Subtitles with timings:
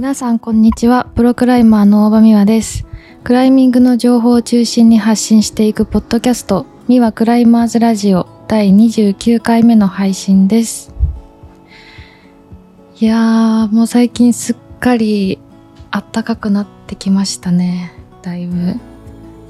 [0.00, 1.10] 皆さんこんにちは。
[1.14, 2.86] プロクライマーの大場美和です。
[3.22, 10.94] クライミングの情報を中心に発信していくポッドキャスト美和クライマーズラジオ第29回目の配信です。
[12.98, 15.38] いやーもう最近すっかり
[15.90, 17.92] 暖かくなってきましたね。
[18.22, 18.76] だいぶ。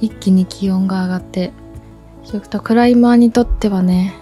[0.00, 1.52] 一気に気温が上がって。
[2.24, 4.14] ちょっとクライマーにとってはね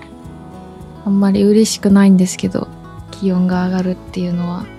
[1.06, 2.68] あんまり嬉しくないんですけど
[3.12, 4.77] 気温が上がるっていうのは。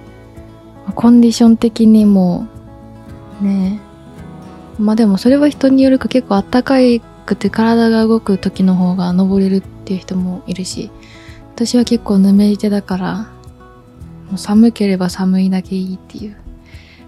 [0.94, 2.48] コンディション的にも
[3.42, 3.80] ね。
[4.80, 10.90] まあでもそれは人によるか結構暖かいくて体が動く時の方が登れるっていう人もいるし
[11.54, 13.16] 私は結構ぬめり手だから
[14.30, 16.38] もう寒ければ寒いだけいいっていう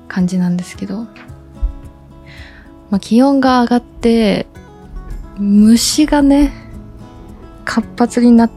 [0.09, 1.03] 感じなんですけど、
[2.89, 4.47] まあ、気温が上がって
[5.37, 6.51] 虫がね
[7.63, 8.51] 活発になっ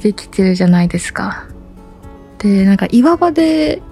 [0.00, 1.46] てきてるじゃないですか。
[2.38, 3.82] でなんか岩場で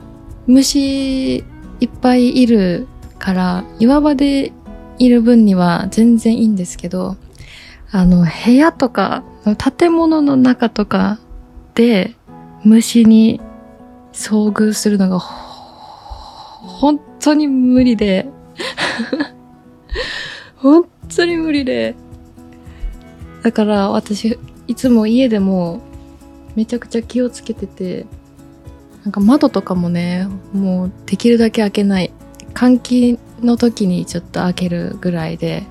[0.47, 2.87] 虫いっぱいいる
[3.19, 4.53] から岩場で
[4.99, 7.17] いる分には全然いいんですけど
[7.91, 9.25] あの部屋とか
[9.79, 11.19] 建物の中とか
[11.75, 12.15] で
[12.65, 13.41] 虫に
[14.13, 18.29] 遭遇するのが本当に無理で
[20.57, 21.95] 本当に無理で。
[23.43, 25.81] だから私いつも家でも
[26.55, 28.07] めちゃくちゃ気をつけてて
[29.05, 32.13] なんか窓とかもね、もうできるだけ開けない。
[32.55, 35.65] 換気の時にちょっと開けるぐらいで。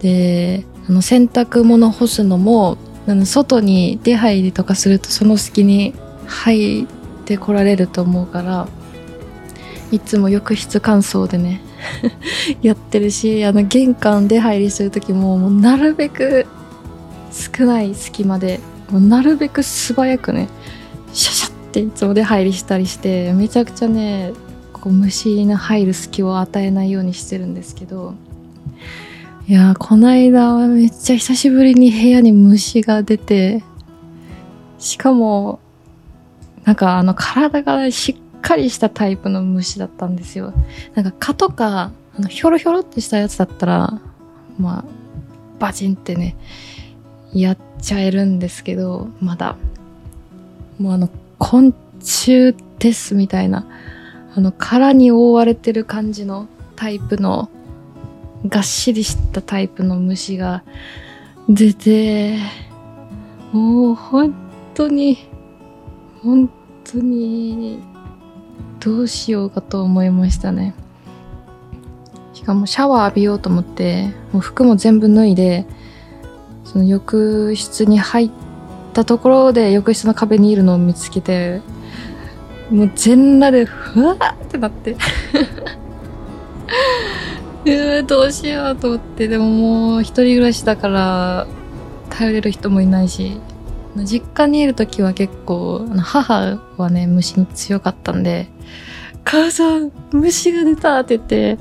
[0.00, 5.94] で、あの洗濯物干すのも、あの外に出入りとかするとその隙に
[6.26, 6.86] 入っ
[7.24, 8.68] てこられると思うから、
[9.90, 11.60] いつも浴室乾燥でね
[12.62, 16.46] やってるし、あの玄関出入りする時ももうなるべく
[17.30, 20.48] 少ない隙間で、もうなるべく素早くね、
[21.12, 24.34] シャシャっていつも出入りしたりしてめちゃくちゃね
[24.74, 28.12] こう虫の入る隙を与えないようにしてるんですけど
[29.48, 33.64] いやこないだはめっちゃ久しぶりに部屋に虫が出て
[34.78, 35.60] しかも
[36.64, 40.52] なんかあの体がしっかりしたタイプの虫だったんですよ。
[40.94, 44.00] なんか蚊とかあのひょろひょろってしたやつだったら
[44.58, 44.84] まあ
[45.58, 46.36] バチンってね
[47.32, 49.56] やっちゃえるんですけどまだ。
[50.78, 51.08] もうあの
[51.42, 53.66] 昆虫ですみたいな、
[54.36, 57.50] あの殻に覆われてる感じのタイプの、
[58.46, 60.62] がっしりしたタイプの虫が
[61.48, 62.38] 出て、
[63.50, 64.32] もう本
[64.74, 65.18] 当に、
[66.22, 66.48] 本
[66.84, 67.80] 当に、
[68.78, 70.76] どうしようかと思いましたね。
[72.34, 75.66] しかもシャワー浴びようと思って、もう服も全部脱いで、
[76.62, 78.51] その浴室に入って、
[78.92, 81.60] たところで浴室の壁にいるのを見つけて
[82.70, 84.96] もう全裸でふわーってなって
[88.00, 91.46] うどうしようと思ってでももう一人暮らしだから
[92.10, 93.38] 頼れる人もいないし
[94.04, 98.48] 実家にいる時は結構母はね虫に強かったんで
[99.24, 101.58] 「母さん虫が出た!」って言って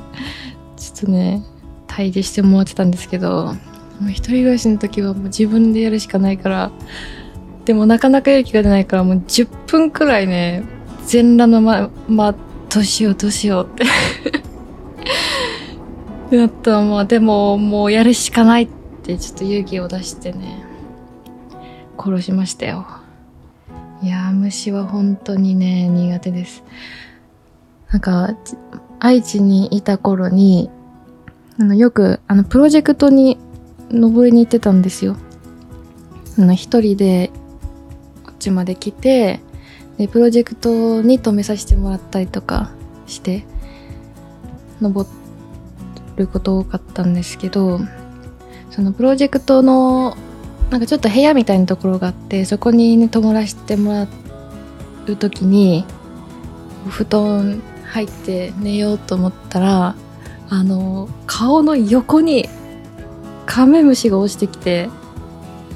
[0.77, 1.43] ちょっとね
[1.87, 3.53] 退治してもらってたんですけど
[4.09, 6.71] 一人暮らしの時はもう自分でやるしかないから
[7.71, 10.65] でもなかなか勇気が出ないからもう10分くらいね、
[11.05, 12.35] 全裸のま、ま、
[12.69, 13.67] どうしようどうしようっ
[16.29, 18.67] て なったまあでももうやるしかないっ
[19.03, 20.65] てちょっと勇気を出してね、
[21.97, 22.85] 殺しましたよ。
[24.03, 26.65] いや虫は本当にね、苦手です。
[27.89, 28.35] なんか、
[28.99, 30.69] 愛知にいた頃に、
[31.57, 33.37] あの、よく、あの、プロジェクトに
[33.89, 35.15] 登りに行ってたんですよ。
[36.37, 37.31] あの、一人で
[38.41, 39.39] ちまで来て
[39.97, 42.71] でプロジェクトに止めさせてもらったりとか
[43.05, 43.45] して
[44.81, 45.07] 登
[46.15, 47.79] ること多かったんですけど
[48.71, 50.17] そのプロジェクトの
[50.69, 54.07] なんかちょっと部屋みたいなところがあってそこに、ね、泊まらせてもら
[55.07, 55.85] う時に
[56.89, 59.95] 布団入って寝ようと思ったら
[60.49, 62.47] あの顔の横に
[63.45, 64.89] カメムシが落ちてきて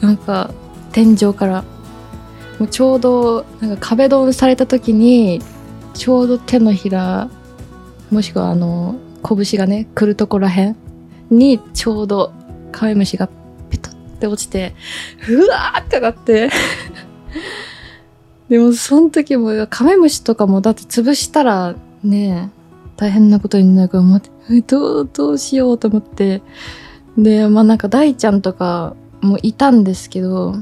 [0.01, 0.51] なんか
[0.93, 1.65] 天井から
[2.59, 5.41] もうちょうどなんか壁ドンされた時に
[5.93, 7.29] ちょうど手のひら
[8.11, 10.77] もしくはあの拳がね来るところらへん
[11.29, 12.33] にちょうど
[12.71, 13.27] カメムシが
[13.69, 14.75] ペトって落ちて
[15.29, 16.49] うわーってなって。
[18.49, 21.73] でもその時もカメムシとかもだって潰したら
[22.03, 22.51] ね
[22.95, 24.29] 大変なことになるから思って
[24.67, 26.41] どうどうしようと思って。
[27.17, 30.55] でまあなんか大ちゃんとかもいたんですけど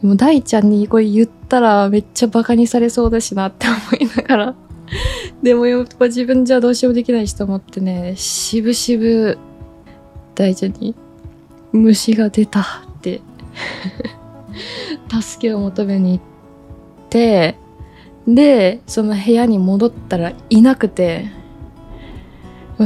[0.00, 4.54] でも大ちゃんにこれ言ったらめっちゃバカにされそうだしなって思いながら。
[5.42, 9.38] でもやっぱ自分じゃどうしようもできないしと思ってね、しぶしぶ
[10.34, 10.94] 大事に
[11.72, 12.64] 虫が出たっ
[13.00, 13.20] て。
[15.22, 17.56] 助けを求めに行って、
[18.26, 21.30] で、その部屋に戻ったらいなくて、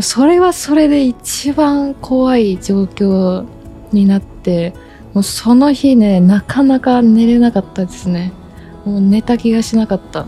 [0.02, 3.44] それはそれで一番怖い状況
[3.92, 4.74] になって、
[5.14, 8.32] もうその日ね、なかなか寝れなかったですね。
[8.84, 10.26] もう寝た気がしなかった。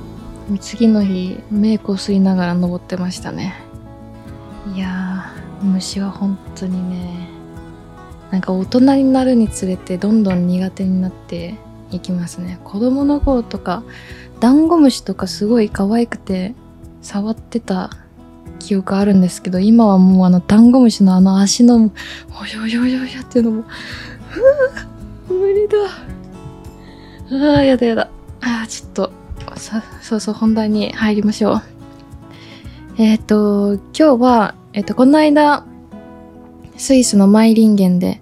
[0.60, 3.54] 次の日、目こすりながら登ってましたね。
[4.74, 7.28] いやー、虫は本当にね、
[8.30, 11.54] なんか大人になるにつれてどんどん苦手になって
[11.90, 12.58] いきますね。
[12.64, 13.84] 子供の頃とか、
[14.40, 16.54] ダンゴムシとかすごい可愛くて
[17.02, 17.90] 触ってた
[18.58, 21.76] 記憶あるんですけど、今はもうあのダンゴムシのあの足の、
[22.40, 23.64] およよよよっていうのも、
[25.28, 25.78] 無理だ。
[27.54, 28.08] ああ、やだやだ。
[28.40, 29.12] ああ、ちょっと、
[29.56, 31.62] さ、そうそう、本題に入りましょう。
[32.98, 35.64] えっ、と、今日は、えっ、と、この間、
[36.76, 38.20] スイスのマイリンゲンで、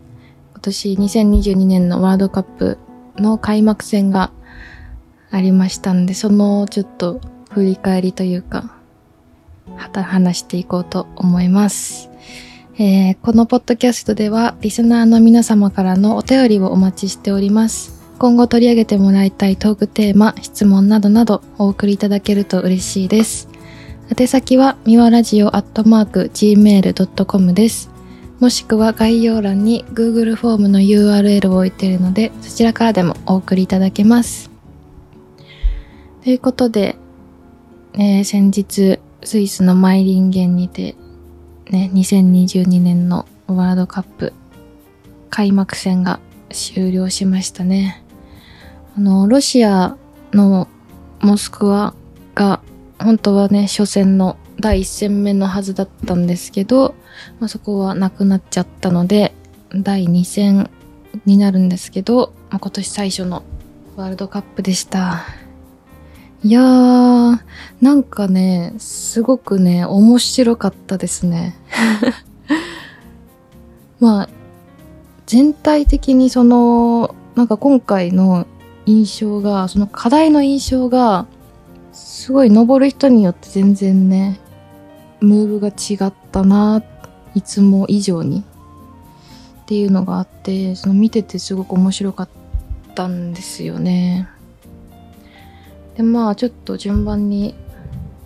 [0.53, 2.79] 今年2022年のワールドカップ
[3.17, 4.31] の開幕戦が
[5.31, 7.21] ありましたんで、そのちょっと
[7.51, 8.75] 振り返りというか、
[9.77, 12.10] はた話していこうと思います。
[12.83, 18.01] えーこのポッドキャストでは、リスナーの皆様からのお便りをお待ちしております。
[18.19, 23.51] 今後取り上げてもらいたいトークテーマ、質問などなどお送りいただけると嬉しいです。
[24.19, 27.91] 宛先は、みわラジオアットマーク gmail.com です。
[28.39, 34.51] もしくは概要欄に Google フォームの URL を置いているので、そちらからでもお送りいただけます。
[36.25, 36.97] ということで、
[37.93, 40.97] えー先日、スイスのマイリンゲンにて、
[41.71, 44.33] ね、2022年のワールドカップ
[45.31, 46.19] 開幕戦が
[46.51, 48.03] 終了しましたね。
[48.97, 49.97] あの、ロシア
[50.33, 50.67] の
[51.21, 51.95] モスクワ
[52.35, 52.61] が
[52.99, 56.97] 本当はね、初戦の第一戦目のはずだったんですけど、
[57.39, 59.33] まあ、そこはなくなっちゃったので、
[59.73, 60.69] 第2戦
[61.25, 63.45] になるんですけど、まあ、今年最初の
[63.97, 65.25] ワールドカップでした。
[66.43, 67.39] いやー、
[67.83, 71.55] なんかね、すごくね、面白かったですね。
[74.01, 74.29] まあ、
[75.27, 78.47] 全体的にその、なんか今回の
[78.87, 81.27] 印象が、その課題の印象が、
[81.93, 84.41] すごい登る人によって全然ね、
[85.21, 86.83] ムーブが違ったな、
[87.35, 88.45] いつも以上に。
[89.63, 92.29] っていうのがあって、その見ててすごく面白かっ
[92.95, 94.27] たんですよね。
[96.01, 97.55] で、まあちょっと順番に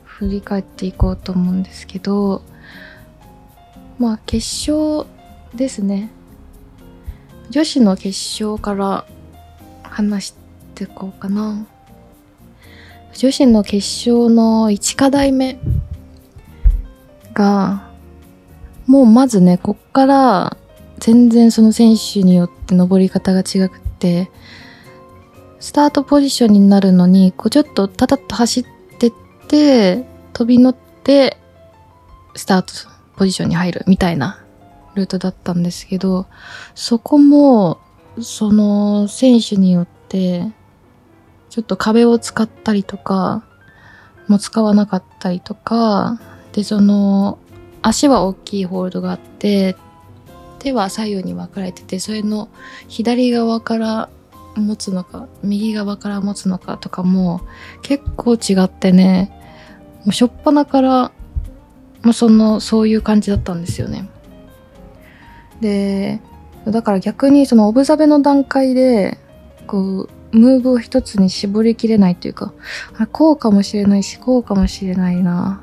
[0.04, 2.42] 振り返っていこうと思うんですけど、
[3.98, 5.08] まあ決勝
[5.56, 6.08] ですね。
[7.50, 9.04] 女子の決勝から
[9.82, 10.34] 話し
[10.76, 11.66] ていこうかな。
[13.12, 15.58] 女子の決勝の1課題目
[17.32, 17.90] が、
[18.86, 20.56] もうまずね、こっから
[21.00, 24.30] 全然その選手によって登り方が違くって、
[25.64, 28.64] スタートポジションになるのに、こうちょっとタタッと走っ
[28.98, 29.12] てっ
[29.48, 31.38] て、飛び乗って、
[32.36, 34.44] スタートポジションに入るみたいな
[34.94, 36.27] ルートだったんですけど、
[36.74, 37.81] そこも、
[38.20, 40.53] その選手によって、
[41.48, 43.43] ちょっと壁を使ったりとか、
[44.29, 46.20] もう使わなかったりとか、
[46.53, 47.38] で、その、
[47.81, 49.77] 足は大きいホールドがあって、
[50.58, 52.50] 手は左右に分かれてて、それの
[52.86, 54.10] 左側から
[54.56, 57.41] 持つのか、右側から持つのかとかも
[57.82, 59.32] 結構違ってね、
[60.05, 61.13] もうしょっぱなから、
[62.03, 64.08] もうその、そういう感じだったんですよね。
[65.61, 66.20] で、
[66.67, 69.19] だから逆にそのオブザベの段階で、
[69.67, 72.53] こう、ムーブを一つに絞りきれないというか、
[72.99, 75.63] あこうかもしれないし、こうかもしれないな。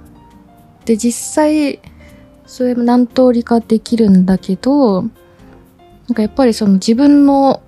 [0.85, 1.79] で、実際、
[2.45, 5.09] それも何通りかできるんだけど、なん
[6.13, 7.61] かやっぱりその自分の、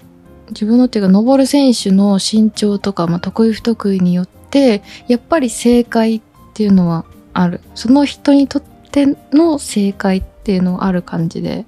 [0.49, 6.21] 自分のっていうか、登る選手の身長とか、まあ、得意不得意によって、やっぱり正解っ
[6.53, 7.61] ていうのはある。
[7.75, 11.65] その人にとっての正解っていうのはある感じで。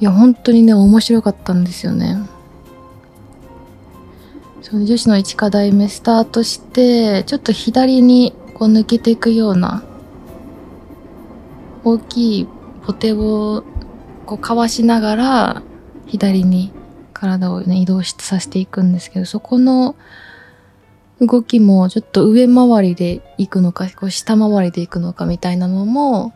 [0.00, 2.18] いや、本当にね、面白かったんですよね。
[4.62, 9.82] その女子の1課題目スタートして、ちょっと左にこう抜けていくような、
[11.84, 12.48] 大きい
[12.86, 13.64] ポテを
[14.26, 15.62] こうかわしながら、
[16.10, 16.72] 左に
[17.12, 19.94] 体をね、移動させていくんですけど、そこの
[21.20, 26.28] 動きもちょっと上回りで行くのか、こう下回りで行くのかみたいなのも、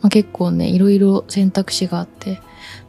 [0.00, 2.40] まあ、結構ね、いろいろ選択肢があって、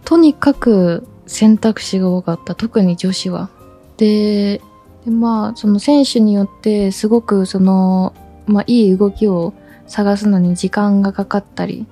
[0.04, 2.56] とにかく選択肢が多かった。
[2.56, 3.50] 特に女子は。
[3.98, 4.62] で、
[5.06, 8.14] でまあその選手によってすごくその、
[8.46, 9.54] まあ、いい動きを
[9.88, 11.86] 探すのに時間がかかったり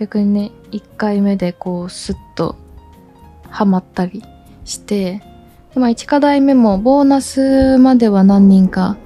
[0.00, 2.56] 逆にね1回目でこうスッと
[3.50, 4.22] はまったり
[4.64, 5.22] して
[5.74, 8.96] で、まあ、1課題目もボーナスまでは何人か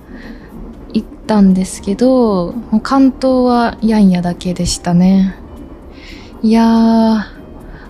[0.92, 5.36] 行ったんですけど関東はヤンヤだけでしたね
[6.42, 7.24] いやー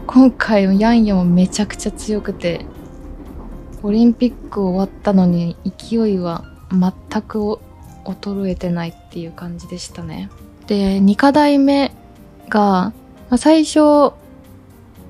[0.07, 2.67] 今回ヤンヤもめちゃくちゃ強くて
[3.83, 7.59] オリンピック終わったのに勢いは全く
[8.05, 10.31] 衰えてないっていう感じでしたね。
[10.67, 11.93] で、2課題目
[12.49, 12.93] が、
[13.33, 14.13] まあ、最初、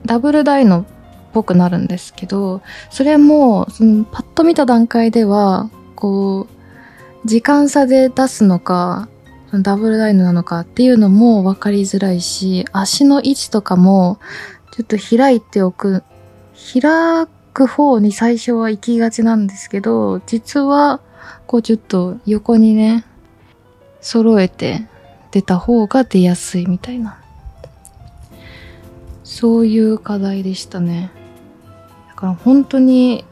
[0.07, 0.85] ダブルダイノっ
[1.33, 9.09] ぽくなるんですけど、それも、そのパッと見た段階では、こう、時間差で出すのか、
[9.53, 14.21] ダブルダイノなのかっていうのも分かりづらいし、足の位置とかも、
[14.71, 16.05] ちょっと開いておく、
[16.81, 21.01] 開く方に最初は行きがちなんですけど、実は、
[21.49, 23.05] こうちょっと横にね、
[24.01, 24.87] 揃えて
[25.33, 27.22] 出た方が出やすいみたいな。
[29.33, 31.11] そういう課題でしたね。
[32.11, 33.25] だから本当に、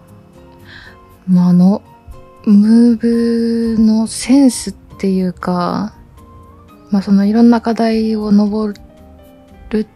[1.28, 1.82] まあ、あの、
[2.46, 5.94] ムーブのセンスっていうか、
[6.90, 9.86] まあそのいろんな課題を登る、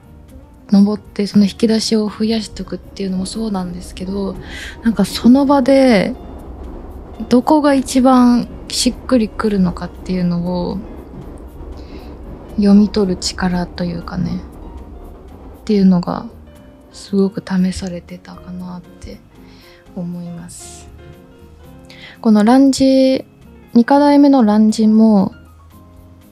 [0.71, 4.37] 登ってその引き出しを増やしておくっていうのもそうなんですけど、
[4.83, 6.15] なんかその場で
[7.31, 10.79] どこが一番しっくりくるのかっていうのを
[12.57, 14.41] 読み取る力というかね
[15.65, 16.27] っていうのが
[16.93, 19.19] すごく試されてたかなって
[19.97, 20.91] 思います。
[22.21, 23.25] このランジ
[23.73, 25.35] 2課題目のランジも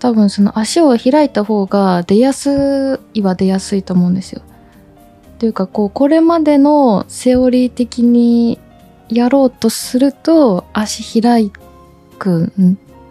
[0.01, 4.43] 多分その足を開いた方が出やすいは出やすいと思うんですよ。
[5.39, 8.59] というかこうこれまでのセオリー的に
[9.09, 11.51] やろうとすると足開
[12.19, 12.53] く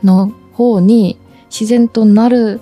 [0.03, 1.17] の方に
[1.49, 2.61] 自然となる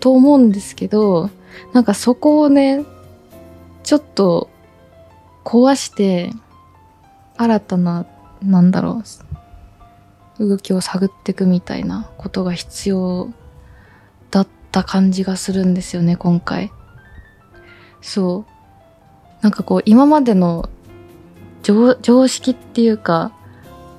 [0.00, 1.30] と思うんですけど、
[1.72, 2.84] なんかそこをね、
[3.82, 4.50] ちょっと
[5.44, 6.32] 壊して
[7.36, 8.06] 新たな、
[8.42, 9.02] なんだろ
[10.38, 13.30] う、動きを探っていくみたいなことが必要
[14.30, 16.72] だった感じがするんですよね、今回。
[18.00, 19.42] そう。
[19.42, 20.68] なんかこう、今までの
[21.62, 23.32] 常常識っていうか、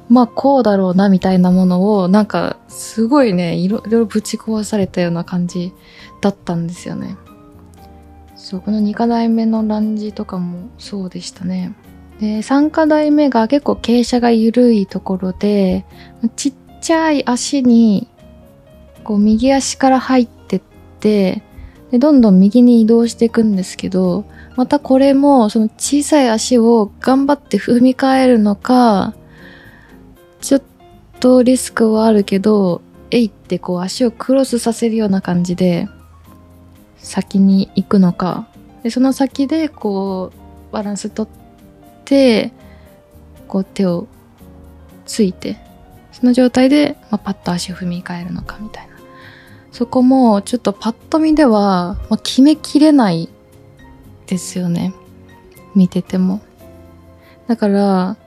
[0.09, 5.71] まあこうだろうなみたいなものをなんかすごいねいろいろぶち壊されたような感じ
[6.19, 7.15] だったんですよね。
[8.41, 11.73] そうこの2課題目のランジとかもそうでしたね。
[12.19, 15.85] で3課題目が結構傾斜が緩いところで
[16.35, 18.07] ちっちゃい足に
[19.03, 20.61] こう右足から入ってっ
[20.99, 21.41] て
[21.91, 29.13] でどんどん右に移動していくんですけどまたこれも、その小さい足を頑張って踏み替えるのか、
[30.41, 30.63] ちょっ
[31.19, 32.81] とリスクはあるけど、
[33.11, 35.87] えいってこう足をクロスさせるような感じで、
[37.01, 38.47] 先に行くのか。
[38.83, 42.51] で、その先でこう、バランス取って、
[43.47, 44.07] こう手を
[45.05, 45.57] ついて、
[46.11, 48.91] その状態で、まあ、パッと足を踏み替えるのかみたいな。
[49.71, 53.29] そこもちょっとパッと見では、まあ、決めきれない
[54.27, 54.93] ですよね。
[55.75, 56.41] 見てても。
[57.47, 58.17] だから、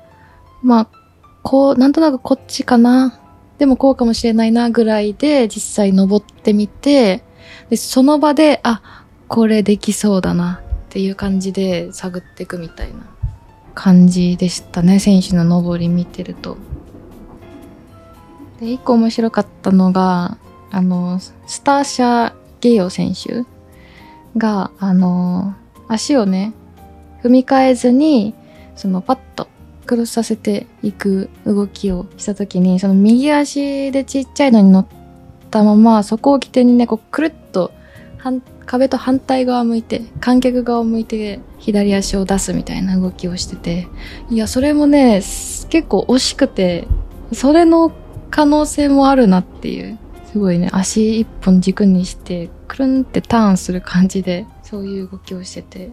[0.63, 0.89] まあ、
[1.43, 3.21] こう、なんとなくこっちかな。
[3.59, 7.23] でもこうかもしれないなぐらいで実際登ってみて、
[7.75, 8.83] で、その場で、あ、
[9.27, 13.01] これできそうだなっていう感じで探っていくみたいな
[13.75, 15.01] 感じでしたね。
[15.01, 16.57] 選手の登り見てると。
[18.61, 20.39] で、一個面白かったのが、
[20.71, 23.43] あの、スターシャ・ゲヨ選手
[24.39, 25.57] が、あの、
[25.89, 26.53] 足をね、
[27.25, 28.35] 踏み替えずに、
[28.77, 29.49] そのパッと
[29.85, 34.87] クロスさせていく動きをした時に、その右足でちっちゃいのに乗っ
[35.55, 37.73] たまま、そこを起点にね、こうくるっと
[38.67, 43.89] 壁と反対側向いて、観客側を向いて左足を出すみたいな動きをしてて、
[44.31, 45.23] いや、それもね、
[45.71, 46.87] 結構惜しくて、
[47.33, 47.93] それの
[48.31, 49.99] 可能性もあるなっていう。
[50.33, 55.93] すごいね、足一本軸にして、くるんってターンする感じで、そういう動きをしてて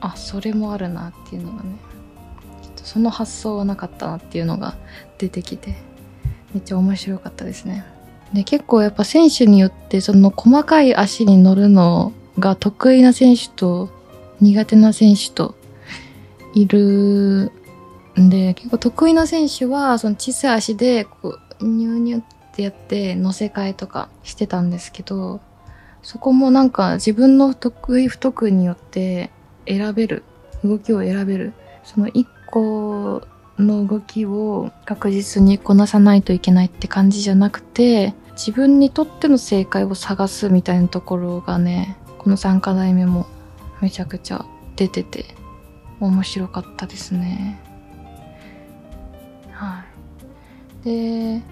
[0.00, 1.76] あそれもあるなっていうのがね
[2.76, 4.76] その発想はなかったなっていうのが
[5.18, 5.74] 出てきて
[6.54, 7.84] めっちゃ面白かったですね
[8.34, 13.90] で結構やっぱ選手によってその細かい足に乗るのが得意な選手と
[14.40, 15.54] 苦手な選手と
[16.52, 17.52] いる
[18.18, 22.24] んで結構得意な選手はその小さい足でこうニューニューっ
[22.54, 25.40] てやって乗せ替えとかしてたんですけど
[26.02, 29.30] そこもなんか自分の得意不得意によって
[29.66, 30.24] 選べる
[30.64, 31.52] 動きを選べる
[31.84, 33.22] その一個
[33.58, 43.26] の動きを確実にこなさないといけないって感じじゃなくて自分にとっての正解を探すみたいなところがねこの3課題目も
[43.80, 44.44] めちゃくちゃ
[44.76, 45.24] 出てて
[46.00, 47.60] 面白かったですね。
[49.52, 49.84] は
[50.82, 50.84] い。
[50.84, 51.42] で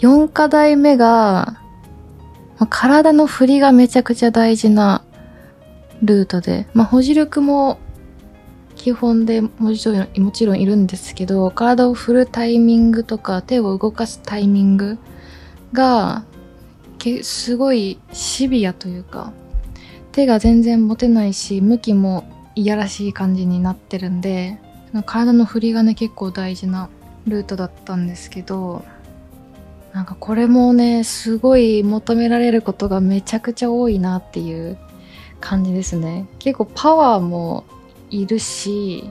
[0.00, 1.60] 4課題目が
[2.68, 5.04] 体の振りがめちゃくちゃ大事な
[6.02, 7.78] ルートで、まあ、保持力も
[8.76, 14.98] 基本でもちろんもちろんいるんですけど体を振るタイミングとか手を動かすタイミング
[15.72, 16.24] が
[17.22, 19.32] すごいシビアというか
[20.12, 22.24] 手が全然持てないし向きも
[22.54, 24.58] いやらしい感じになってるんで
[25.06, 26.90] 体の振りがね結構大事な
[27.26, 28.84] ルートだったんですけど
[29.92, 34.78] なんかこれもねすごい求められることがめちゃくちゃ多いなっていう
[35.40, 36.26] 感じですね。
[36.38, 37.64] 結構パワーも
[38.10, 39.10] いるし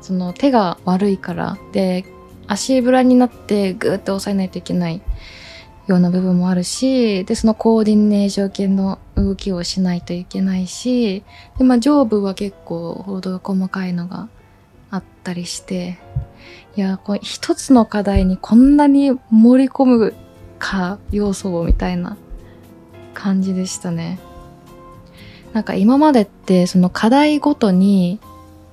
[0.00, 1.56] その手が悪いから。
[1.72, 2.04] で
[2.46, 5.00] 足ぶらになってグーって押さえないといけない。
[5.92, 11.22] ような部分もあるしでそのコーディネーション系の動きをしないといけないし
[11.58, 14.28] で、まあ、上部は結構報道が細かいのが
[14.90, 15.98] あったりして
[16.76, 20.14] いやこれ一つの課題にこんなに盛り込む
[20.58, 22.16] か要素をみたいな
[23.14, 24.18] 感じでしたね
[25.52, 28.20] なんか今までってその課題ごとに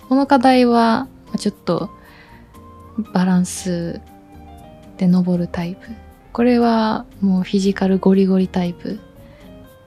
[0.08, 1.08] この課題は
[1.38, 1.90] ちょっと
[3.14, 4.02] バランス
[4.98, 6.09] で登るタイプ。
[6.32, 9.00] これはもうフィジカルゴリゴリタイプ。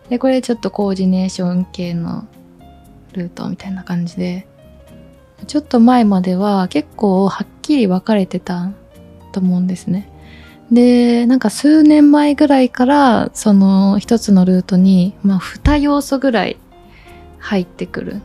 [0.08, 2.26] で、これちょっとコーディネーション系の
[3.12, 4.46] ルートみたいな感じで、
[5.46, 8.70] ちょっと前までは結構はっきり分かれてた
[9.32, 10.08] と思うんですね。
[10.70, 16.56] で、なんか数年前ぐらいからその一つのルートに、まあ二要素ぐらい
[17.38, 18.20] 入ってくる。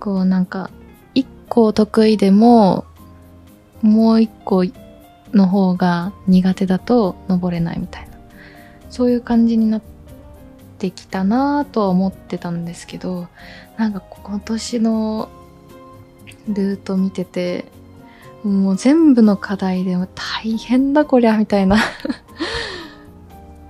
[0.00, 0.70] こうなんか
[1.14, 2.84] 一個得意でも、
[3.82, 4.64] もう一個
[5.32, 8.16] の方が苦手だと登れないみたいな。
[8.90, 9.82] そういう感じになっ
[10.78, 13.28] てきたなぁとは思ってたんですけど、
[13.78, 15.28] なんか今年の
[16.48, 17.64] ルート見てて、
[18.44, 21.76] もう全部の課題でも大変だこりゃみたいな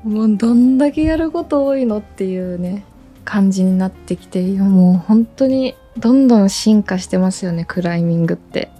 [0.02, 2.84] もうどんだけやること多いのっていうね、
[3.24, 8.70] 感じになってきて、もう本当にどんどん進化してますよね、クライミングって。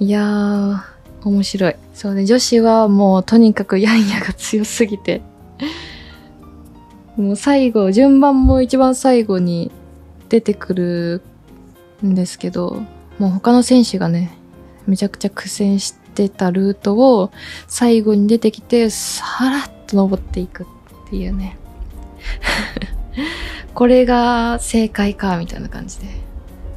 [0.00, 0.80] いやー、
[1.24, 1.76] 面白い。
[1.94, 5.20] そうね、女子はもうとにかくヤンヤが強すぎて。
[7.16, 9.72] もう最後、順番も一番最後に
[10.28, 11.22] 出てくる
[12.04, 12.82] んですけど、
[13.18, 14.30] もう他の選手がね、
[14.86, 17.30] めちゃくちゃ苦戦してたルートを
[17.66, 20.66] 最後に出てきて、さらっと登っていくっ
[21.10, 21.58] ていうね。
[23.74, 26.06] これが正解か、みたいな感じで、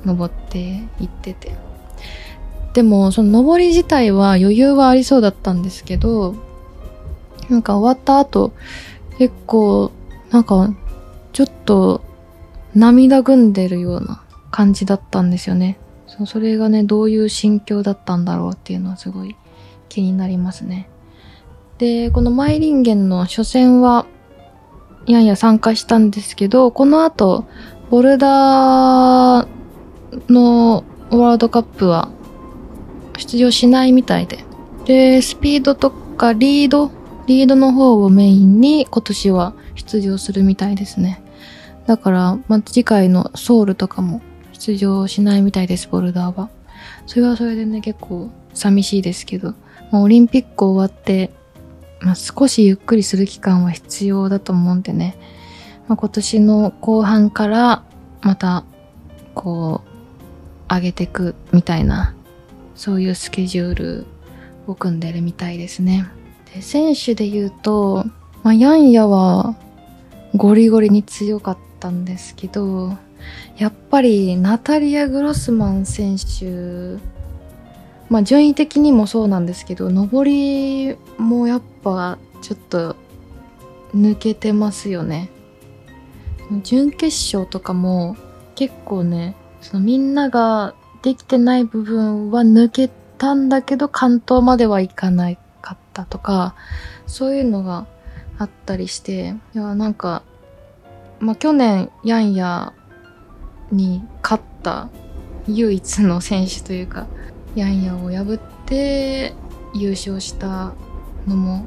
[0.05, 0.59] 登って
[0.99, 1.55] いってて。
[2.73, 6.35] でも、その登り自体は余裕はありそうだったんですけど、
[7.49, 8.53] なんか終わった後、
[9.17, 9.91] 結構、
[10.31, 10.73] なんか、
[11.33, 12.01] ちょっと、
[12.73, 15.77] 涙ぐんでるような感じだったんですよね。
[16.07, 19.35] そそれがね、どういう心境だったんだろうっていうのはすごい
[19.89, 20.89] 気になりますね。
[21.77, 24.05] で、このマイリンゲンの初戦は、
[25.07, 27.45] いやいや参加したんですけど、この後、
[27.89, 29.47] ボルダー
[30.29, 32.09] のワールドカップは
[33.17, 34.43] 出場しないみたいで。
[34.85, 36.91] で、スピードとかリード、
[37.27, 41.21] リードの方をメインに今年は出場するみたいですね。
[41.87, 44.21] だから、まあ、次回のソウルとかも
[44.53, 46.49] 出場しないみたいです、ボルダーは。
[47.05, 49.53] それはそれでね、結構寂しいですけど、
[49.91, 51.31] まあ、オリンピック終わって、
[51.99, 55.15] まあ、少しゆっくりする期間は必要だと思うんでね、
[55.87, 57.83] まあ、今年の後半から
[58.21, 58.63] また
[59.33, 62.15] こう上げていくみたいな
[62.81, 64.05] そういうスケジュール
[64.65, 66.07] を組んでるみたいですね。
[66.51, 68.05] で選手で言うと、
[68.41, 69.55] まあ、ヤンヤは
[70.35, 72.97] ゴリゴリに強かったんですけど
[73.55, 76.99] やっぱりナタリア・グロスマン選手
[78.09, 82.95] まあ順位的にもそうなんですけど上りもやっぱちょっと
[83.95, 85.29] 抜けてますよね
[86.63, 88.17] 準決勝とかも
[88.55, 96.55] 結構ねそのみんなができてない部分は抜けたんだけど関東まではいかないかったとか
[97.07, 97.87] そういうのが
[98.37, 100.23] あったりしていやなんか
[101.19, 102.73] まあ去年ヤンヤ
[103.71, 104.89] に勝った
[105.47, 107.07] 唯一の選手というか
[107.55, 109.33] ヤンヤを破って
[109.73, 110.73] 優勝した
[111.27, 111.65] のも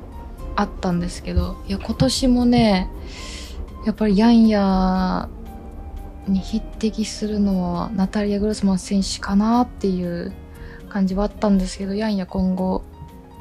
[0.57, 2.91] あったんですけどいや今年もね
[3.87, 5.29] やっぱりヤンヤ
[6.27, 10.33] に匹敵するのはナタリア・グロスマン選手かなっていう
[10.89, 12.83] 感じはあったんですけど、やんや今後、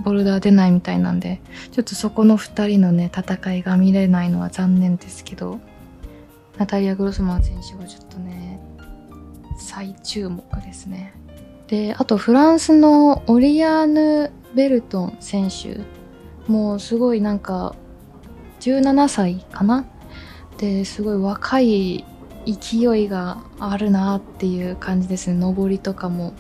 [0.04, 1.42] ボルダー出ないみたいなんで、
[1.72, 5.60] ちょっとそこの2人のね、戦いが見れないのは残念ですけど、
[6.58, 8.60] ナタリア・グロスマン選手はちょっとね、
[9.58, 11.14] 再注目ですね。
[11.68, 15.80] で、あとフランスのオリアーヌ・ベルトン選手
[16.52, 17.76] もうすごいなんか
[18.60, 19.86] 17歳かな？
[20.58, 22.06] ですごい若い
[22.46, 25.40] 勢いがあるなっていう感じですね。
[25.40, 26.34] 上りとかも。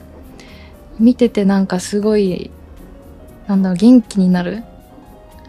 [0.99, 2.51] 見ててなんかすごい
[3.47, 4.63] なんだろう元気になる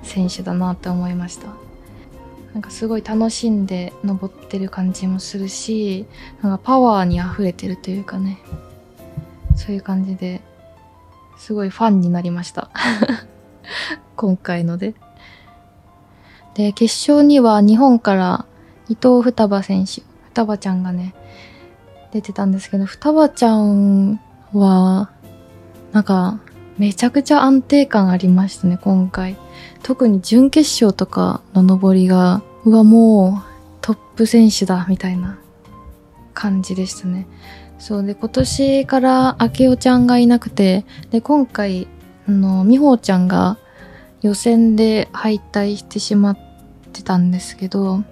[0.02, 1.48] 選手だなって思いました。
[2.52, 6.06] なんかすごい楽しんで登ってる感じもするし
[6.40, 8.38] なんかパワーに溢れてるというかね。
[9.56, 10.40] そういう感じで
[11.38, 12.70] すごいファンになりました。
[14.16, 14.94] 今回ので。
[16.54, 18.46] で決勝には日本から
[18.88, 20.02] 伊藤双葉選手。
[20.34, 21.14] 双葉ちゃんがね
[22.12, 24.20] 出てたんですけど双葉ちゃん
[24.52, 25.10] は
[25.92, 26.40] なんか
[26.76, 29.36] めちゃくちゃ安定感ありましたね今回。
[29.84, 35.38] 特に準決勝とかの登りがうわもうトップ選手だみたいな
[36.32, 37.28] 感じでしたね。
[37.78, 41.86] そうで今年から明夫ちゃんがいなくてで今回
[42.26, 43.58] あの美穂ちゃんが
[44.22, 46.38] 予選で敗退してしまっ
[46.92, 48.02] てたんですけど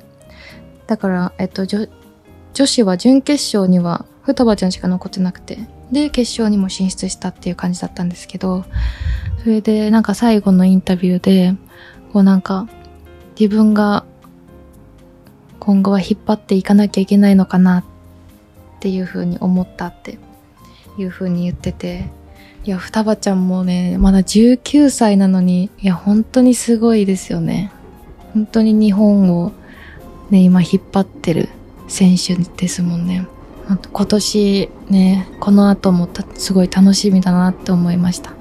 [0.87, 1.65] だからえっと
[2.55, 5.59] 女子は準決勝には双葉ちゃんしか残ってなくて
[5.91, 8.65] で決勝にも進出したっていう感じだったんですけど
[9.43, 11.55] それでなんか最後のインタビューで
[12.12, 12.69] こうなんか
[13.38, 14.05] 自分が
[15.65, 17.85] 今後は引っ張っていかなきゃいけないのかなっ
[18.81, 20.19] ていうふうに思ったって
[20.99, 22.11] いうふうに言ってて、
[22.65, 27.71] いや、双葉ちゃんもね、まだ19歳なのに、いや、本当にすごいですよね。
[28.35, 29.53] 本当に日本を
[30.31, 31.49] ね、今引っ張ってる
[31.93, 33.27] 選手ですもんね。
[33.93, 38.33] 今年ね、この後もすごい楽しみだなって思いました。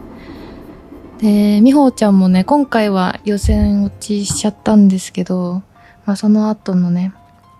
[1.20, 5.62] で、美穂ちゃんもね、今回は予選落ちしちゃったんですけど、
[6.06, 7.14] まあその後のね、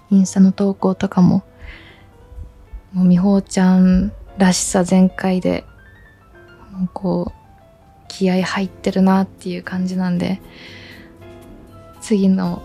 [0.10, 1.44] インスタの投稿とかも
[2.94, 5.64] もう美穂ちゃんらしさ全開で、
[6.84, 7.34] うこう、
[8.10, 10.42] 気合入ってるなっていう感じなんで、
[12.02, 12.62] 次の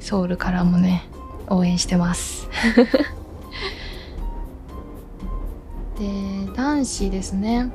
[0.00, 1.08] ソウルからもね、
[1.48, 2.48] 応援してます。
[5.98, 7.70] で、男子ですね。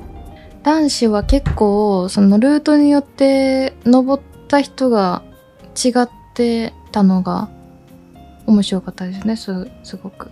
[0.62, 5.22] 男子は結構、そのルートによって登った人が
[5.74, 7.48] 違ってたのが
[8.46, 10.30] 面白かったですね、すすごく。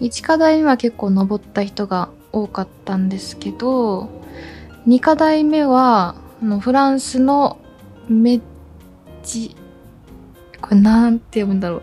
[0.00, 4.08] 1課題目は結構登った人が多かったんですけど
[4.86, 7.58] 2課題目はあのフランスの
[8.08, 8.40] メ
[9.22, 9.54] ジ
[10.60, 11.82] これなんて読むんだろう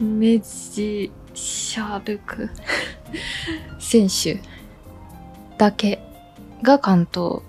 [0.00, 2.50] メジシャルク
[3.78, 4.40] 選手
[5.58, 6.00] だけ
[6.62, 7.40] が関東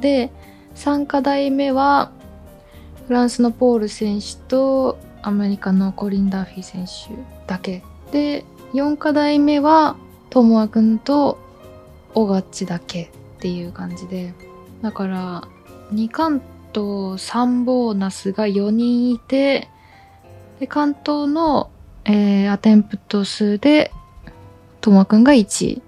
[0.00, 0.30] で
[0.74, 2.10] 3課題目は
[3.06, 7.14] フランスのポール選手とアメリカのコリン・ダーフィー選手
[7.46, 7.82] だけ。
[8.10, 9.96] で4課題目は、
[10.30, 11.38] ともあくんと
[12.14, 13.08] おがちだけっ
[13.38, 14.32] ていう感じで。
[14.80, 15.42] だから、
[15.92, 16.40] 2関
[16.72, 16.82] 東
[17.20, 19.68] 3ボーナスが4人いて、
[20.62, 21.72] で、関東の、
[22.04, 23.90] えー、アテンプト数で、
[24.80, 25.82] ともくんが1位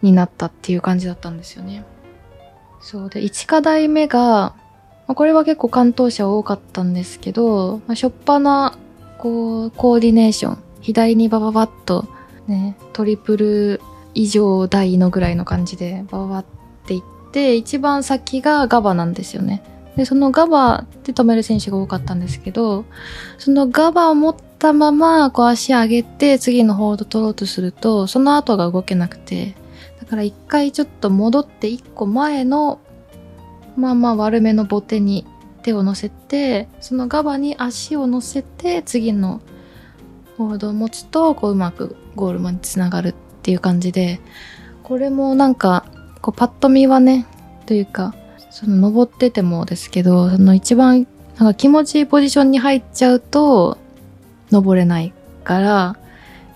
[0.00, 1.84] になったっていう感じだったんですよね。
[2.80, 4.54] そうで、1課題目が、ま
[5.08, 8.78] あ、これは結構関東者多かったんですけど、まあ、しょっぱな、
[9.18, 10.58] こう、コーディネーション。
[10.80, 12.08] 左にバババッと
[12.46, 13.82] ね、トリプル
[14.14, 16.44] 以上台のぐらいの感じでバババっ
[16.86, 19.62] ていって、一番先がガバなんですよね。
[19.96, 22.84] で、そのガバで止める選手が多かったんですけど、
[23.38, 29.54] そのガバを持ったまま、こう足上げて次のホールド取ろうとすると、その後が動けなくて、
[30.00, 32.80] だから一回ちょっと戻って一個前の、
[33.76, 35.26] まあまあ悪めのボテに
[35.62, 39.40] 手を乗せて、そのガバに足を乗せて次の
[40.36, 44.20] ホールドを持つとこううまくゴールまでつながるっていう感じで
[44.82, 45.86] これもなんか
[46.20, 47.26] こうパッと見はね
[47.66, 48.14] というか
[48.54, 53.78] その登っててもですけどその一番なんか気持ちいいポジションに入っちゃうと
[54.50, 55.12] 登れない
[55.42, 55.96] から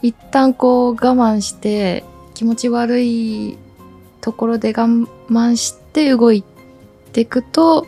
[0.03, 3.59] 一旦こう我慢して気持ち悪い
[4.21, 4.73] ところで我
[5.29, 6.45] 慢して動い
[7.13, 7.87] ていくと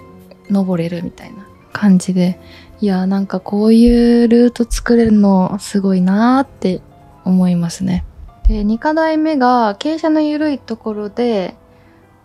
[0.51, 2.40] 登れるみたいな感じで
[2.83, 6.81] いや、なんかこういうルート作れるのすごいなーって
[7.25, 8.07] 思いますね。
[8.49, 11.55] で、2課題目が傾斜の緩いところで、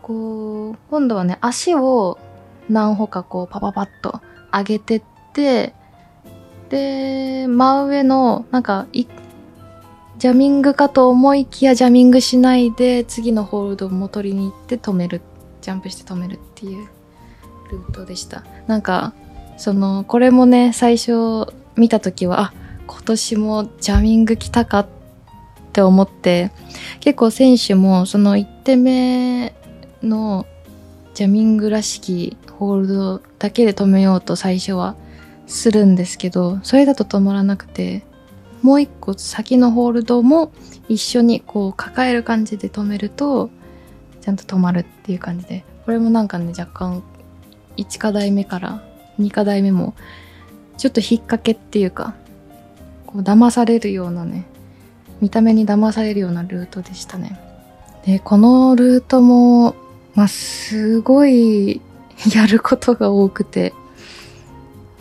[0.06, 2.20] こう、今度はね、足を
[2.70, 4.22] 何歩かこうパパパッと
[4.54, 5.74] 上げてって、
[6.70, 8.86] で、真上の、なんか、
[10.20, 15.22] ジャミングかと思いきやジャミングしないで次のホールドも取りに行って止める。
[15.62, 16.88] ジャンプして止めるっていう
[17.72, 18.44] ルートでした。
[18.68, 19.14] なんか
[19.58, 22.54] そのこれもね最初見た時はあ
[22.86, 24.88] 今年もジャミング来たかっ
[25.74, 26.52] て思って
[27.00, 29.56] 結構選手もその1手目
[30.06, 30.46] の
[31.14, 34.96] ジャミングらしきホールドだけで止めようと最初は
[35.48, 38.04] するんですけどそれだと止まらなくて
[38.62, 40.52] もう一個先のホールドも
[40.90, 43.50] 一緒にこう抱える感じで止めると
[44.22, 47.04] ちゃんと止まるっていう感じでこれもなんかね若干
[47.78, 48.84] 1課題目から
[49.20, 49.94] 2課題目も
[50.78, 52.16] ちょっと引っ掛けっていうか
[53.06, 54.46] こう騙されるようなね
[55.22, 57.40] 見た目に騙されるようなルートでしたね。
[58.06, 59.76] でこのルートも
[60.16, 61.82] まあすごい
[62.34, 63.74] やることが多くて。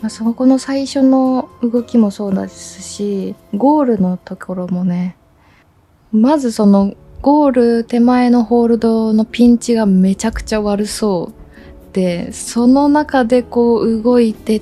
[0.01, 5.15] まあ、そこの最初の動きもそうですしゴールのところもね
[6.11, 11.31] まずそのゴール手前のホールドのピンチがめちゃくちゃ悪そ
[11.91, 14.61] うでその中でこう動いて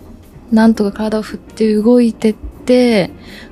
[0.51, 3.09] なんとか体を振って動いてって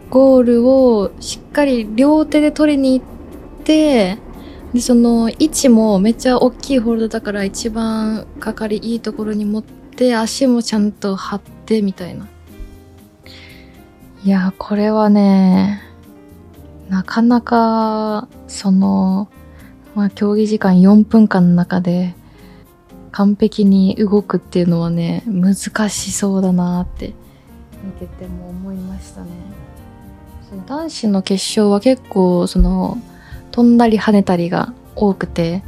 [0.09, 4.17] ゴールをしっかり両手で取りに行って
[4.73, 12.27] でその位置もめっちゃ大きいホールドだから一番かかりいいところに持って足もちゃんと張ってみたいな。
[14.23, 15.81] いや、これはね、
[16.89, 19.29] なかなか、その、
[19.95, 22.13] まあ、競技時間4分間の中で、
[23.11, 25.55] 完璧に動くっていうのはね、難
[25.89, 27.13] しそうだなって
[27.83, 29.29] 見てても思いましたね。
[30.47, 32.97] その男子の決勝は結構、その、
[33.51, 35.63] 飛んだり跳ねたりが多くて、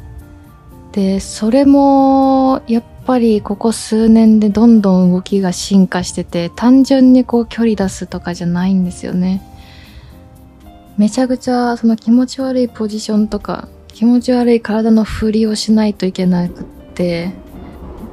[0.91, 9.41] で、それも、やっぱりここ数年でどんどん動きが進化してて単純にこう距離出すとかじゃないんですよね。
[10.97, 17.33] めちゃくちゃその気持ち悪いポジションとか気持ち悪い体の振りをしないといけなくって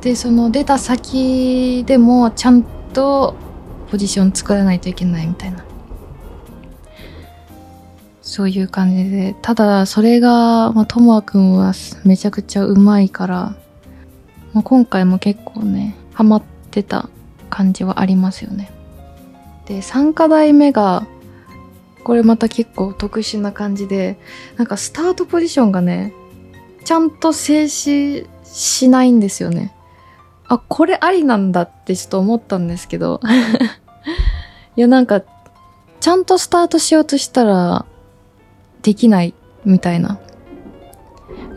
[0.01, 2.63] でその出た先でもちゃん
[2.95, 3.35] と
[3.91, 5.65] ポジション作らないといけないみたいな。
[8.31, 9.35] そういう感じで。
[9.43, 11.73] ただそれがまともあくんは
[12.05, 13.55] めちゃくちゃうまいから
[14.53, 17.09] まあ、今回も結構ねハマってた
[17.49, 18.71] 感じはありますよね。
[19.67, 21.07] で3課題目が
[22.03, 24.19] これまた結構特殊な感じで
[24.57, 26.13] なんかスタートポジションがね
[26.85, 29.75] ちゃんと静止しないんですよね。
[30.49, 33.21] あこれありなんだってちょっと思ったんですけど。
[34.77, 35.23] いやなんか
[36.01, 37.85] ちゃんとスタートしようとしたら
[38.83, 40.19] できないみたいな。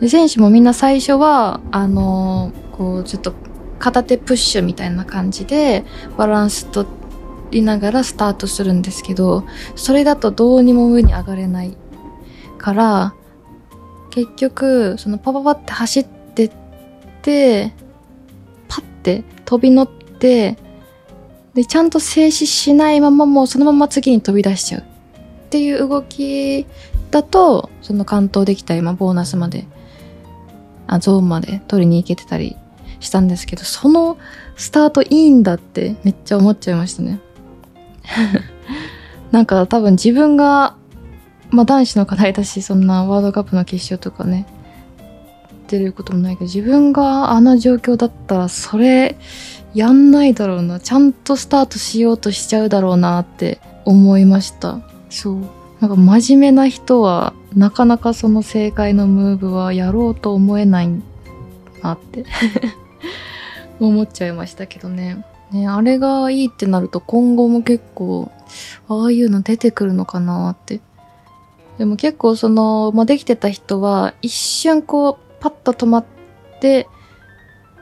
[0.00, 3.32] で選手もみんな最初はあのーこうちょっと
[3.78, 5.84] 片手プッシュみたいな感じで
[6.16, 6.88] バランス取
[7.52, 9.44] りながらスタートするんですけど
[9.76, 11.76] それだとどうにも上に上がれない
[12.58, 13.14] から
[14.10, 16.52] 結局そのパパパって走ってっ
[17.22, 17.72] て
[18.68, 20.56] パッて飛び乗って
[21.54, 24.84] でちゃんと静止しないままもうそのまま次に飛び出しちゃうっ
[25.50, 26.66] ていう動き
[27.14, 29.68] だとその完登できた今ボーナスまで
[30.88, 32.56] あゾーンまで取りに行けてたり
[32.98, 34.18] したんですけど、その
[34.56, 37.20] スタートいいんだってめっちゃ思っちゃいましたね。
[39.30, 40.74] なんか多分自分が、
[41.50, 44.44] まあ男子の課題だし、そんなワールドカップの決勝とかね、
[45.68, 49.16] 出ることもないけど、自分があの状況だったらそれ
[49.72, 50.80] やんないだろうな。
[50.80, 54.80] ちゃんとスタートしようとしちゃうだろうなって思いました。
[55.10, 55.44] そう。
[55.84, 60.88] なんか真面目な人はなかなかその正解のムーブはやろうと思えない
[61.82, 62.24] なって
[63.78, 65.26] 思っちゃいましたけどね。
[65.52, 68.30] ね、あれがいいってなると今後も結構、
[68.88, 70.80] ああいうの出てくるのかなって。
[71.76, 76.04] でも結構その、まあ、できてた人は一瞬こう、パッと止まっ
[76.60, 76.88] て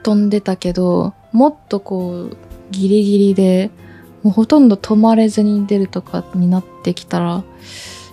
[0.03, 2.37] 飛んでたけど、もっとこう、
[2.69, 3.71] ギリギリで、
[4.23, 7.43] もうほとんど止まれずに出るとかになってきたら、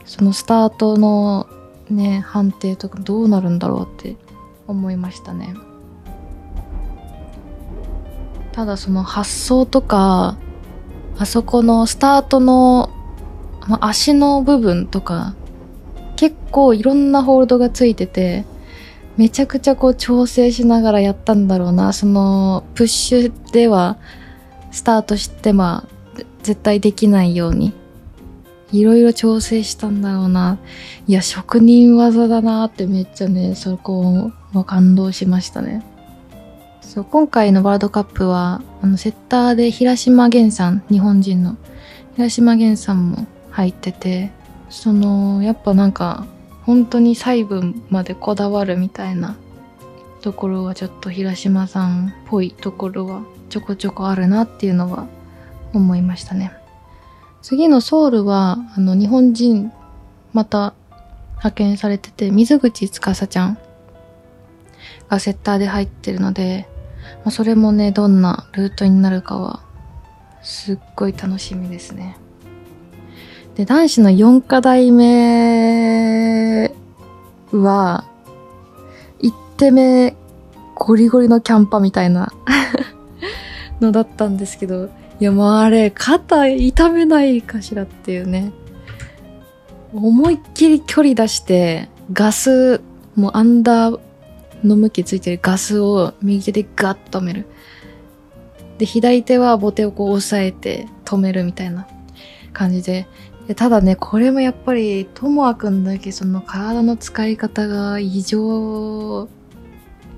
[0.04, 1.46] そのスタートの
[1.88, 4.16] ね、判定とかどうなるんだろうって
[4.66, 5.54] 思いましたね。
[8.52, 10.36] ただその発想とか、
[11.18, 12.90] あそこのスタートの
[13.68, 15.34] ま足の部分とか、
[16.16, 18.44] 結構いろんなホールドがついてて、
[19.16, 21.92] めちゃくちゃこう調整しながらやったんだろうな。
[21.92, 23.98] そのプッシュでは
[24.72, 25.99] スタートしてまあ
[26.42, 27.72] 絶対できないように
[28.72, 30.58] いろいろ調整したんだろうな。
[31.08, 35.84] いや、職人技だなってめっちゃね、そこも感動しましたね。
[36.90, 41.56] そう今回のワールドカップはあのセッターで平島源さん日本人の
[42.16, 44.32] 平島源さんも入ってて
[44.70, 46.26] そのやっぱなんか
[46.62, 49.36] 本当に細部までこだわるみたいな
[50.20, 55.06] ところはちょっと平島さんっぽいところはちょこちょこあるなっていうのは
[55.72, 56.52] 思いましたね。
[57.42, 59.72] 次のソウルはあの日本人
[60.32, 60.74] また
[61.30, 63.58] 派遣されてて水口司ちゃん
[65.08, 66.68] がセッターで入ってるので、
[67.24, 69.62] まあ、それもねどんなルートになるかは
[70.42, 72.16] すっごい楽しみですね。
[73.54, 76.72] で、男子の4課題目
[77.52, 78.04] は、
[79.20, 80.16] 1手目、
[80.74, 82.32] ゴリゴリのキャンパみたいな
[83.80, 84.88] のだったんですけど、
[85.20, 88.52] いやもうあれ、肩痛めないかしらっていうね。
[89.92, 92.80] 思いっきり距離出して、ガス、
[93.16, 94.00] もうアンダー
[94.64, 97.46] の向きついてるガスを右手でガッと止める。
[98.78, 101.86] で、左手はボテをこう押さえて止めるみたいな
[102.54, 103.06] 感じで。
[103.46, 109.28] でただね、これもやっぱり、ともあくんだけその体の使い方が異常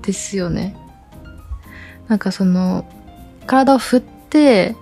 [0.01, 0.77] ですよね。
[2.07, 2.85] なんかその、
[3.47, 4.77] 体を振って、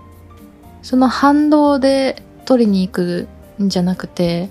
[0.81, 3.27] その反動で取りに行く
[3.61, 4.49] んじゃなくて、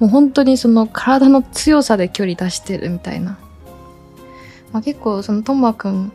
[0.00, 3.38] もう本当にその体の強さで距離出してるみたいな。
[4.72, 6.12] まあ、結構そのともあくん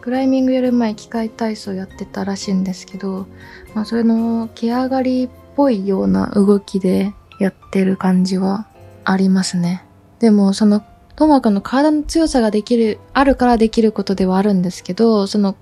[0.00, 3.26] クライミングやる前機械体操やってたらしいんですけど、
[3.74, 8.68] まあ、それの毛上がりっぽいような動きでやってる感じは
[9.04, 9.84] ありますね。
[10.20, 10.84] でもその
[11.16, 15.56] トマくんの体の強さができる、あるからできることではあるんですけど、その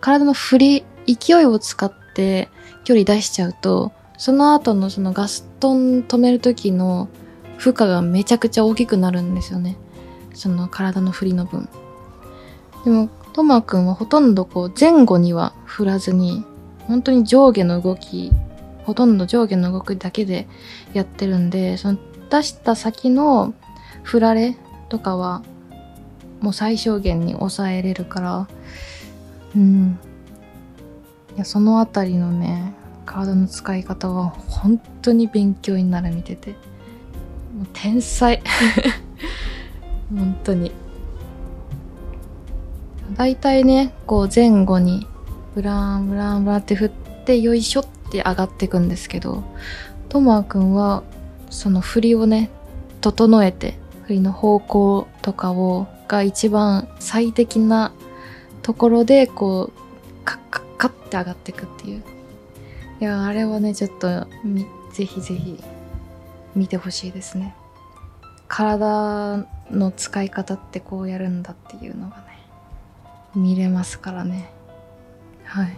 [0.00, 2.48] 体の振り、勢いを使って
[2.84, 7.08] 距離出しちゃうと、その後のそのガストン止める時の
[7.56, 9.76] 負荷がめちゃくちゃ大きくなるんですよね。
[10.34, 11.68] その体の振りの分。
[12.84, 16.44] でもトマくんはほとんどこう前後には振らずに、
[16.86, 18.32] 本当に上下の動き、
[18.84, 20.48] ほとんど上下の動きだけで
[20.92, 21.98] やってるんで、その
[22.30, 23.54] 出した先の
[24.02, 24.56] 振られ
[24.88, 25.42] とかは
[26.40, 28.48] もう最小限に抑えれるから、
[29.54, 29.98] うん。
[31.40, 32.74] や、そのあたりのね、
[33.04, 36.52] 体の使い方は本当に勉強になる見てて。
[36.52, 38.42] もう天才。
[40.14, 40.72] 本当に。
[43.16, 45.06] 大体ね、こう前後に
[45.54, 46.88] ブランブランブランって振っ
[47.24, 49.42] てよいしょって上がっていくんですけど、
[50.08, 51.02] ともあくんは
[51.50, 52.50] その振りをね、
[53.00, 53.74] 整えて、
[54.04, 57.92] 振りの方向とかを、が一番最適な
[58.62, 59.80] ところで、こう、
[60.24, 62.02] カッカッカッて上がっていくっていう。
[63.02, 64.08] いや、あれはね、ちょっと、
[64.94, 65.62] ぜひぜひ
[66.54, 67.54] 見てほしいですね。
[68.48, 72.22] 体の使い方ってこうやるんだっていうのがね。
[73.34, 74.50] 見れますからね。
[75.44, 75.76] はい。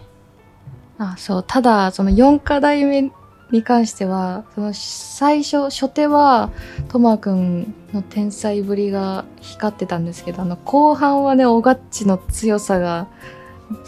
[0.99, 1.45] あ、そう。
[1.45, 3.11] ただ、その4課題目
[3.51, 6.53] に関しては、その最初、初手は、
[6.87, 13.09] とまくんの天才ぶりが光ってたんですけど、あの、後半はね、おがっちの強さが、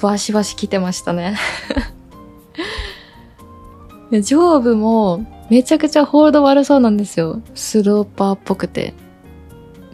[0.02, 1.36] バシバシ来てましたね。
[4.22, 7.40] 上部も、めちゃくちゃホールド悪そうなんですよ。
[7.54, 8.94] スローパーっぽくて。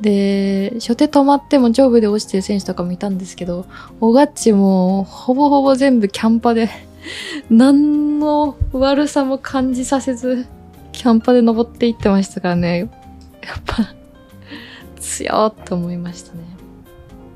[0.00, 3.66] で、初手止まっても上部で落ちてる選手とかもいたんですけど、
[4.00, 6.70] オガッチもほぼほぼ全部キャンパで
[7.50, 10.46] 何の悪さも感じさせず、
[10.92, 12.79] キャンパで登っていってましたからね。
[12.79, 12.88] やっ
[13.66, 13.94] ぱ、
[14.98, 16.40] 強ーって思いましたね。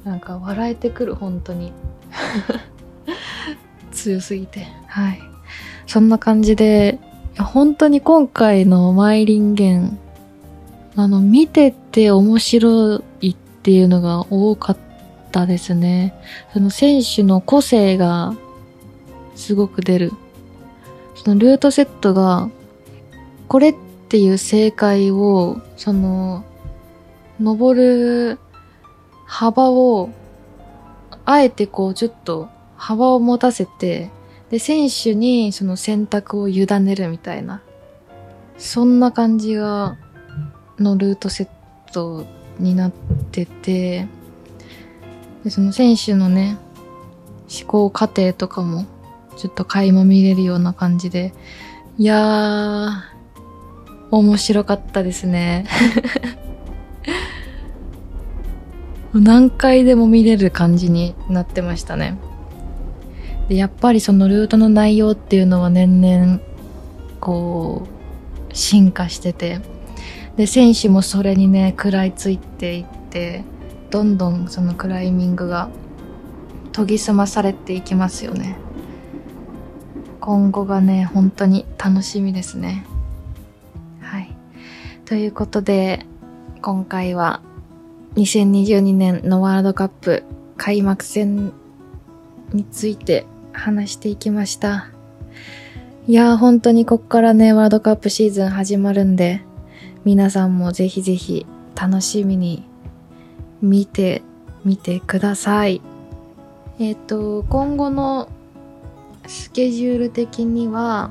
[0.04, 1.72] なんか笑えてくる、本当に。
[3.92, 4.66] 強すぎて。
[4.86, 5.20] はい。
[5.86, 6.98] そんな感じで、
[7.38, 9.98] 本当に今回のマイリンゲン
[10.96, 14.76] あの、見てて面白いっていうのが多かっ
[15.32, 16.14] たですね。
[16.52, 18.34] その選手の個性が
[19.34, 20.12] すごく出る。
[21.16, 22.48] そのルートセットが、
[23.48, 23.74] これっ
[24.08, 26.44] ていう正解を、その、
[27.40, 28.38] 登る
[29.26, 30.10] 幅を、
[31.24, 34.10] あえてこうちょっと幅を持たせて、
[34.50, 37.62] で、選手にその選択を委ねるみたいな。
[38.58, 39.96] そんな感じが
[40.78, 41.48] のルートセッ
[41.92, 42.24] ト
[42.58, 42.92] になっ
[43.30, 44.06] てて
[45.42, 46.56] でその選手のね
[47.60, 48.86] 思考過程とかも
[49.36, 51.34] ちょっと垣間見れるような感じで
[51.98, 52.92] いやー
[54.10, 55.66] 面白かったですね
[59.20, 62.18] 何回でも見れる感じになってましたね。
[63.48, 66.40] でやっぱりそのルートの内容っていうのは年々
[67.20, 69.60] こう進化してて
[70.36, 73.44] で選手もそれにね食らいついていって
[73.90, 75.68] どんどんそのクライミングが
[76.72, 78.56] 研ぎ澄まされていきますよね。
[80.20, 82.86] 今後がね本当に楽しみですね。
[84.00, 84.36] はい。
[85.04, 86.06] ということで、
[86.62, 87.42] 今回は
[88.16, 90.22] 2022年のワールドカップ
[90.56, 91.52] 開幕戦
[92.52, 94.88] について話していきました。
[96.06, 99.42] いやー本当にこっからね、ワールドカップシーズン始まるんで、
[100.04, 102.62] 皆さんもぜひぜひ楽しみに
[103.62, 104.22] 見て
[104.64, 105.80] みてください。
[106.78, 108.28] えっ、ー、と、今後の
[109.26, 111.10] スケジュール的には、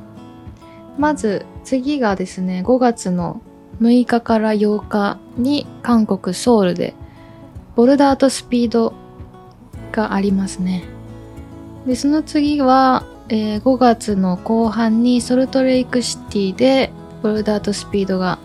[0.98, 3.42] まず次がですね、5月の
[3.82, 6.94] 6日から8日に韓国ソウルで
[7.76, 8.94] ボルダーとスピード
[9.92, 10.84] がありますね。
[11.88, 18.38] で、その次は、えー、5月の後半にソルトレイクシティでボルダーとスピードが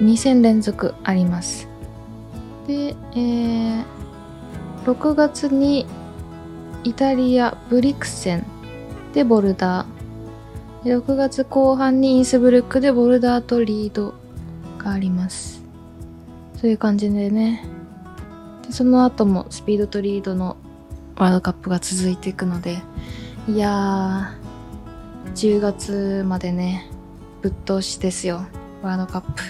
[0.00, 1.68] 2戦連続あります。
[2.66, 3.84] で、えー、
[4.84, 5.86] 6月に
[6.84, 8.44] イタリアブリクセン
[9.12, 9.96] でボルダー。
[10.84, 14.14] 6月後半にインスブルックでボルダーとリード
[14.86, 15.62] があります。
[16.54, 17.64] そういう感じでね。
[18.64, 20.56] でその後もスピードとリードの
[21.16, 22.78] ワールドカップが続いていくので、
[23.48, 26.88] いやー、10月までね、
[27.42, 28.46] ぶっ通しですよ。
[28.82, 29.42] ワールドカップ。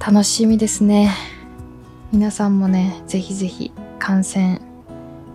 [0.00, 1.12] 楽しみですね。
[2.12, 4.60] 皆さんもね、ぜひぜひ観戦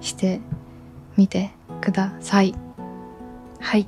[0.02, 0.42] して
[1.16, 1.52] みて
[1.82, 2.54] ください。
[3.60, 3.88] はい。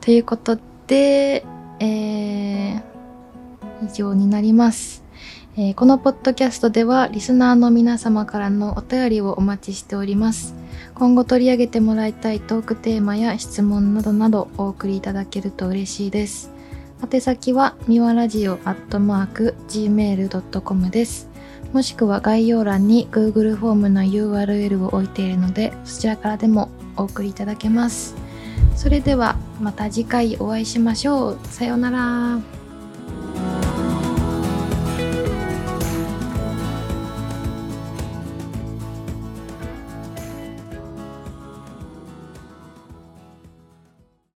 [0.00, 1.44] ということで、
[1.80, 2.87] えー、
[3.82, 5.02] 以上になります。
[5.56, 10.54] えー、このポッドキャストではリスナーの皆様からのお便りをお待ちしております。
[10.94, 16.52] 今後取り上げてもらいたいトークテーマや質問などなどお送りいただけると嬉しいです。
[17.12, 21.28] 宛先はみわラジオアットマーク gmail.com です。
[21.72, 28.14] もしくは概要欄に Google フォームの URL を置いているのでそちらからでもお送りいただけます。
[28.76, 31.38] それではまた次回お会いしましょう。
[31.44, 32.57] さようなら。